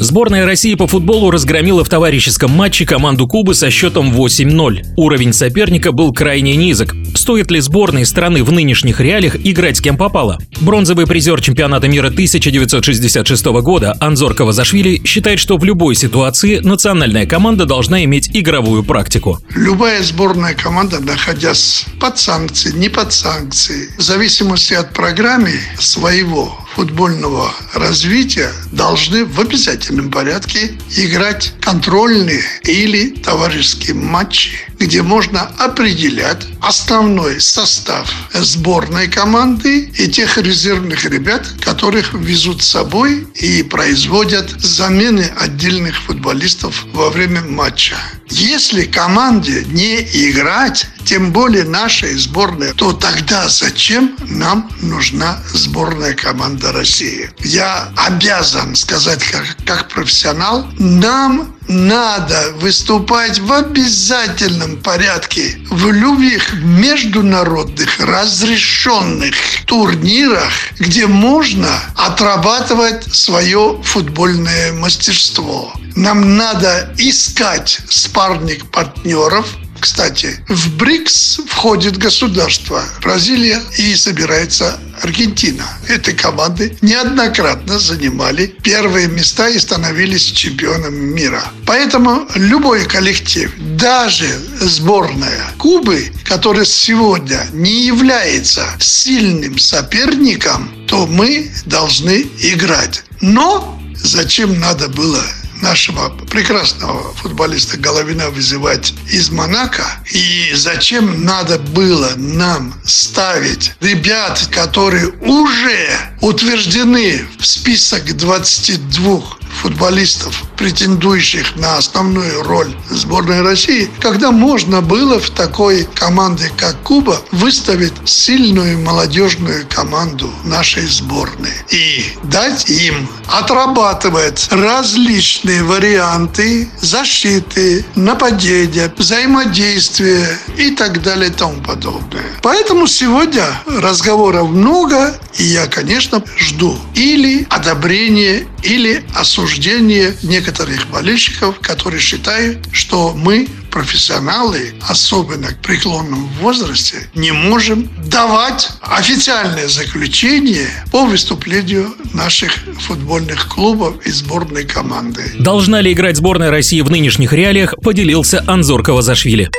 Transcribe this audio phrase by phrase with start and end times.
[0.00, 4.94] Сборная России по футболу разгромила в товарищеском матче команду Кубы со счетом 8-0.
[4.96, 6.94] Уровень соперника был крайне низок.
[7.16, 10.38] Стоит ли сборной страны в нынешних реалиях играть с кем попало?
[10.60, 17.66] Бронзовый призер чемпионата мира 1966 года Анзор Кавазашвили считает, что в любой ситуации национальная команда
[17.66, 19.40] должна иметь игровую практику.
[19.50, 27.50] Любая сборная команда, находясь под санкцией, не под санкцией, в зависимости от программы своего футбольного
[27.74, 38.08] развития должны в обязательном порядке играть контрольные или товарищеские матчи, где можно определять основной состав
[38.32, 46.84] сборной команды и тех резервных ребят, которых везут с собой и производят замены отдельных футболистов
[46.92, 47.96] во время матча.
[48.30, 56.70] Если команде не играть, тем более нашей сборной, то тогда зачем нам нужна сборная команда
[56.72, 57.30] России?
[57.40, 68.00] Я обязан сказать как, как профессионал, нам надо выступать в обязательном порядке в любых международных
[68.00, 69.34] разрешенных
[69.66, 75.72] турнирах, где можно отрабатывать свое футбольное мастерство.
[75.94, 79.46] Нам надо искать спарник партнеров,
[79.80, 85.64] кстати, в БРИКС входит государство Бразилия и собирается Аргентина.
[85.88, 91.42] Эти команды неоднократно занимали первые места и становились чемпионами мира.
[91.66, 94.28] Поэтому любой коллектив, даже
[94.60, 103.02] сборная Кубы, которая сегодня не является сильным соперником, то мы должны играть.
[103.20, 105.22] Но зачем надо было
[105.62, 109.84] нашего прекрасного футболиста Головина вызывать из Монако.
[110.12, 115.88] И зачем надо было нам ставить ребят, которые уже
[116.20, 119.22] утверждены в список 22
[119.62, 127.20] футболистов, претендующих на основную роль сборной России, когда можно было в такой команде, как Куба,
[127.32, 140.38] выставить сильную молодежную команду нашей сборной и дать им отрабатывать различные варианты защиты, нападения, взаимодействия
[140.56, 142.24] и так далее и тому подобное.
[142.42, 150.47] Поэтому сегодня разговоров много, и я, конечно, жду или одобрения, или осуждения некоторых
[150.90, 160.68] болельщиков, которые считают, что мы профессионалы, особенно к преклонному возрасте, не можем давать официальное заключение
[160.90, 165.22] по выступлению наших футбольных клубов и сборной команды.
[165.38, 169.50] Должна ли играть сборная России в нынешних реалиях, поделился Анзор Кавазашвили.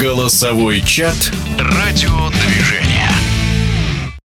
[0.00, 2.89] Голосовой чат «Радиодвижение».